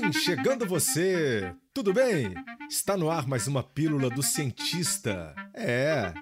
[0.00, 1.54] Vem chegando você!
[1.72, 2.34] Tudo bem?
[2.68, 5.32] Está no ar mais uma Pílula do Cientista.
[5.54, 6.12] É,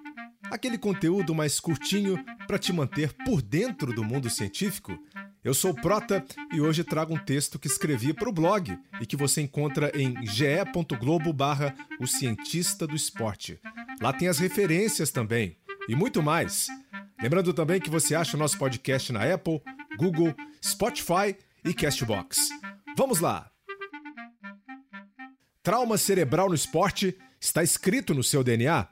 [0.51, 4.93] aquele conteúdo mais curtinho para te manter por dentro do mundo científico.
[5.43, 6.23] Eu sou o Prota
[6.53, 10.23] e hoje trago um texto que escrevi para o blog e que você encontra em
[10.27, 13.59] ge.globo barra o cientista do esporte.
[14.03, 15.57] Lá tem as referências também
[15.89, 16.67] e muito mais.
[17.23, 19.63] Lembrando também que você acha o nosso podcast na Apple,
[19.97, 22.51] Google, Spotify e Castbox.
[22.95, 23.52] Vamos lá!
[25.63, 28.89] Trauma cerebral no esporte está escrito no seu DNA.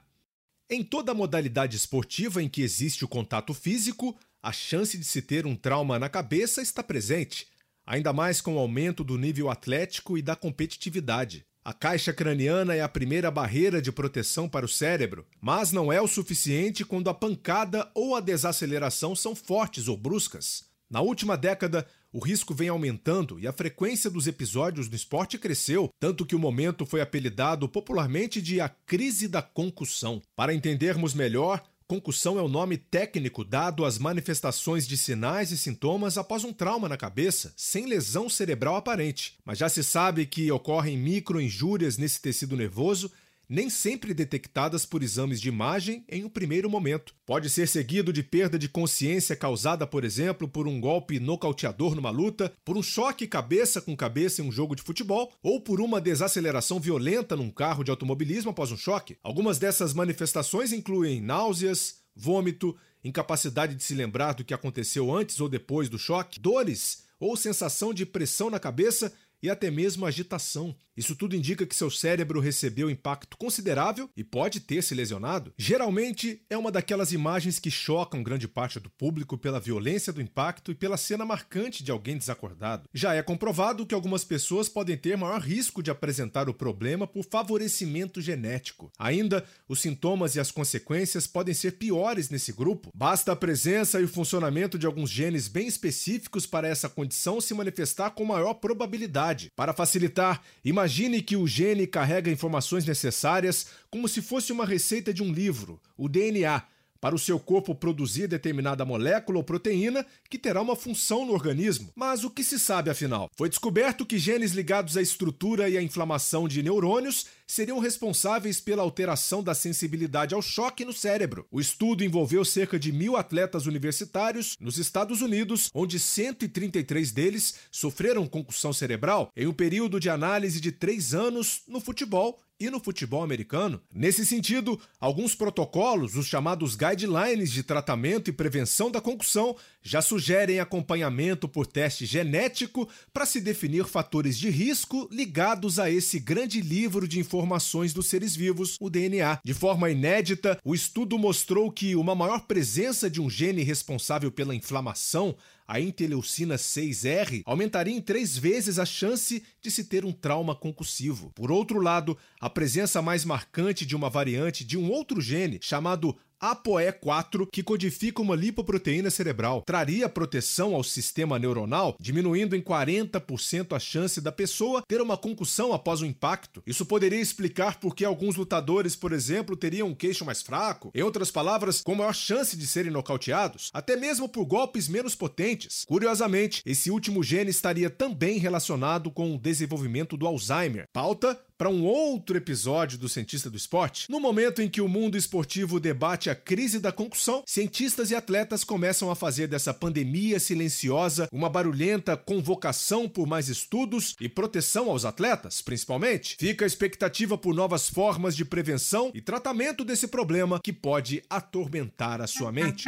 [0.69, 5.45] Em toda modalidade esportiva em que existe o contato físico, a chance de se ter
[5.45, 7.47] um trauma na cabeça está presente,
[7.85, 11.45] ainda mais com o aumento do nível atlético e da competitividade.
[11.61, 15.99] A caixa craniana é a primeira barreira de proteção para o cérebro, mas não é
[16.01, 20.63] o suficiente quando a pancada ou a desaceleração são fortes ou bruscas.
[20.89, 25.89] Na última década, o risco vem aumentando e a frequência dos episódios no esporte cresceu,
[25.99, 30.21] tanto que o momento foi apelidado popularmente de a crise da concussão.
[30.35, 36.17] Para entendermos melhor, Concussão é o nome técnico dado às manifestações de sinais e sintomas
[36.17, 39.37] após um trauma na cabeça, sem lesão cerebral aparente.
[39.43, 43.11] Mas já se sabe que ocorrem microinjúrias nesse tecido nervoso
[43.51, 47.13] nem sempre detectadas por exames de imagem em um primeiro momento.
[47.25, 52.09] Pode ser seguido de perda de consciência causada, por exemplo, por um golpe nocauteador numa
[52.09, 55.99] luta, por um choque cabeça com cabeça em um jogo de futebol ou por uma
[55.99, 59.17] desaceleração violenta num carro de automobilismo após um choque.
[59.21, 65.49] Algumas dessas manifestações incluem náuseas, vômito, incapacidade de se lembrar do que aconteceu antes ou
[65.49, 69.11] depois do choque, dores ou sensação de pressão na cabeça
[69.41, 70.75] e até mesmo agitação.
[70.95, 75.53] Isso tudo indica que seu cérebro recebeu impacto considerável e pode ter se lesionado.
[75.57, 80.69] Geralmente é uma daquelas imagens que chocam grande parte do público pela violência do impacto
[80.69, 82.89] e pela cena marcante de alguém desacordado.
[82.93, 87.23] Já é comprovado que algumas pessoas podem ter maior risco de apresentar o problema por
[87.23, 88.91] favorecimento genético.
[88.99, 92.91] Ainda, os sintomas e as consequências podem ser piores nesse grupo.
[92.93, 97.53] Basta a presença e o funcionamento de alguns genes bem específicos para essa condição se
[97.53, 104.21] manifestar com maior probabilidade para facilitar, imagine que o gene carrega informações necessárias como se
[104.21, 106.63] fosse uma receita de um livro, o DNA
[107.01, 111.89] para o seu corpo produzir determinada molécula ou proteína que terá uma função no organismo.
[111.95, 113.29] Mas o que se sabe afinal?
[113.35, 118.83] Foi descoberto que genes ligados à estrutura e à inflamação de neurônios seriam responsáveis pela
[118.83, 121.45] alteração da sensibilidade ao choque no cérebro.
[121.51, 128.27] O estudo envolveu cerca de mil atletas universitários nos Estados Unidos, onde 133 deles sofreram
[128.27, 133.23] concussão cerebral em um período de análise de três anos no futebol e no futebol
[133.23, 133.81] americano.
[133.93, 140.59] Nesse sentido, alguns protocolos, os chamados guidelines de tratamento e prevenção da concussão, já sugerem
[140.59, 147.07] acompanhamento por teste genético para se definir fatores de risco ligados a esse grande livro
[147.07, 149.39] de informações dos seres vivos, o DNA.
[149.43, 154.53] De forma inédita, o estudo mostrou que uma maior presença de um gene responsável pela
[154.53, 155.35] inflamação
[155.71, 161.31] a interleucina 6R aumentaria em três vezes a chance de se ter um trauma concussivo.
[161.33, 166.13] Por outro lado, a presença mais marcante de uma variante de um outro gene, chamado
[166.41, 173.79] ApoE4, que codifica uma lipoproteína cerebral, traria proteção ao sistema neuronal, diminuindo em 40% a
[173.79, 176.63] chance da pessoa ter uma concussão após o impacto.
[176.65, 181.03] Isso poderia explicar por que alguns lutadores, por exemplo, teriam um queixo mais fraco, em
[181.03, 185.85] outras palavras, com maior chance de serem nocauteados, até mesmo por golpes menos potentes.
[185.85, 191.85] Curiosamente, esse último gene estaria também relacionado com o desenvolvimento do Alzheimer, pauta para um
[191.85, 194.09] outro episódio do Cientista do Esporte.
[194.09, 198.63] No momento em que o mundo esportivo debate a crise da concussão, cientistas e atletas
[198.63, 205.05] começam a fazer dessa pandemia silenciosa uma barulhenta convocação por mais estudos e proteção aos
[205.05, 206.35] atletas, principalmente.
[206.39, 212.21] Fica a expectativa por novas formas de prevenção e tratamento desse problema que pode atormentar
[212.21, 212.85] a sua mente.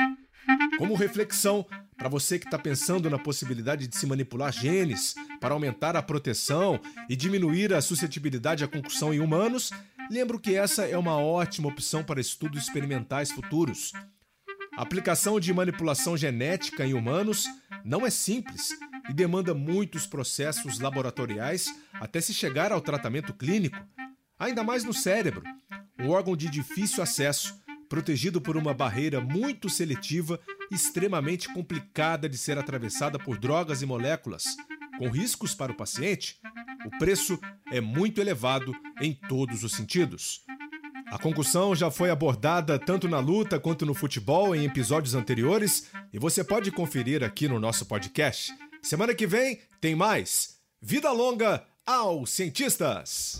[0.79, 1.63] Como reflexão,
[2.03, 6.77] para você que está pensando na possibilidade de se manipular genes para aumentar a proteção
[7.07, 9.71] e diminuir a suscetibilidade à concussão em humanos,
[10.11, 13.93] lembro que essa é uma ótima opção para estudos experimentais futuros.
[14.75, 17.45] A aplicação de manipulação genética em humanos
[17.85, 18.71] não é simples
[19.09, 23.77] e demanda muitos processos laboratoriais até se chegar ao tratamento clínico,
[24.37, 25.41] ainda mais no cérebro,
[25.97, 30.39] um órgão de difícil acesso protegido por uma barreira muito seletiva
[30.73, 34.57] extremamente complicada de ser atravessada por drogas e moléculas,
[34.97, 36.39] com riscos para o paciente,
[36.85, 37.39] o preço
[37.71, 40.41] é muito elevado em todos os sentidos.
[41.07, 46.17] A concussão já foi abordada tanto na luta quanto no futebol em episódios anteriores e
[46.17, 48.53] você pode conferir aqui no nosso podcast.
[48.81, 50.57] Semana que vem tem mais.
[50.81, 53.39] Vida longa aos cientistas.